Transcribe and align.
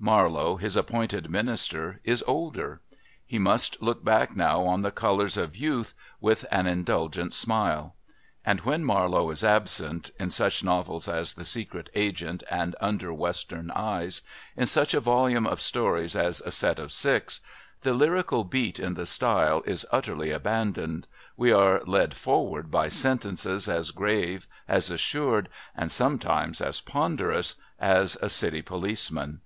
Marlowe, 0.00 0.56
his 0.56 0.76
appointed 0.76 1.28
minister, 1.28 2.00
is 2.04 2.24
older 2.26 2.80
he 3.26 3.38
must 3.38 3.82
look 3.82 4.02
back 4.02 4.34
now 4.34 4.62
on 4.62 4.80
the 4.80 4.90
colours 4.90 5.36
of 5.36 5.58
Youth 5.58 5.92
with 6.22 6.46
an 6.50 6.66
indulgent 6.66 7.34
smile. 7.34 7.94
And 8.46 8.60
when 8.62 8.82
Marlowe 8.82 9.30
is 9.30 9.44
absent, 9.44 10.10
in 10.18 10.30
such 10.30 10.64
novels 10.64 11.06
as 11.06 11.34
The 11.34 11.44
Secret 11.44 11.90
Agent 11.94 12.42
and 12.50 12.74
Under 12.80 13.12
Western 13.12 13.70
Eyes, 13.72 14.22
in 14.56 14.66
such 14.66 14.94
a 14.94 15.00
volume 15.00 15.46
of 15.46 15.60
stories 15.60 16.16
as 16.16 16.40
A 16.46 16.50
Set 16.50 16.78
of 16.78 16.90
Six, 16.90 17.42
the 17.82 17.92
lyrical 17.92 18.42
beat 18.42 18.80
in 18.80 18.94
the 18.94 19.04
style 19.04 19.62
is 19.66 19.84
utterly 19.92 20.30
abandoned 20.30 21.06
we 21.36 21.52
are 21.52 21.82
led 21.84 22.14
forward 22.14 22.70
by 22.70 22.88
sentences 22.88 23.68
as 23.68 23.90
grave, 23.90 24.46
as 24.66 24.90
assured, 24.90 25.50
and 25.76 25.92
sometimes 25.92 26.62
as 26.62 26.80
ponderous 26.80 27.56
as 27.78 28.16
a 28.22 28.30
city 28.30 28.62
policeman. 28.62 29.42